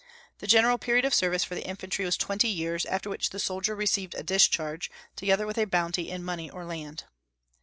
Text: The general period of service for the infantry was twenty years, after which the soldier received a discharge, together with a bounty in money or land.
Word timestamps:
The 0.39 0.47
general 0.47 0.79
period 0.79 1.05
of 1.05 1.13
service 1.13 1.43
for 1.43 1.53
the 1.53 1.67
infantry 1.67 2.05
was 2.05 2.17
twenty 2.17 2.47
years, 2.49 2.87
after 2.87 3.07
which 3.07 3.29
the 3.29 3.37
soldier 3.37 3.75
received 3.75 4.15
a 4.15 4.23
discharge, 4.23 4.89
together 5.15 5.45
with 5.45 5.59
a 5.59 5.65
bounty 5.65 6.09
in 6.09 6.23
money 6.23 6.49
or 6.49 6.65
land. 6.65 7.03